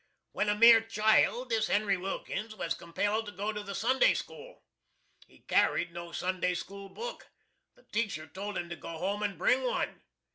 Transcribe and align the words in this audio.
When 0.31 0.49
a 0.49 0.55
mere 0.55 0.81
child 0.81 1.51
this 1.51 1.67
HENRY 1.67 1.95
WILKINS 1.97 2.55
was 2.55 2.73
compelled 2.73 3.27
to 3.27 3.31
go 3.31 3.53
to 3.53 3.61
the 3.61 3.75
Sunday 3.75 4.15
school. 4.15 4.63
He 5.27 5.41
carried 5.41 5.93
no 5.93 6.11
Sunday 6.11 6.55
school 6.55 6.89
book. 6.89 7.27
The 7.75 7.83
teacher 7.91 8.25
told 8.25 8.57
him 8.57 8.67
to 8.69 8.75
go 8.75 8.97
home 8.97 9.21
and 9.21 9.37
bring 9.37 9.61
one. 9.63 10.01